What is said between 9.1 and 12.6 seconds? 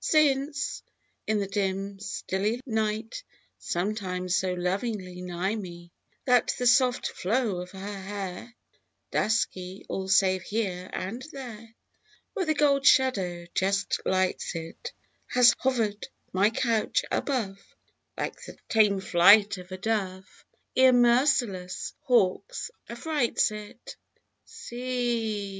(Dusky, all save here and there Where the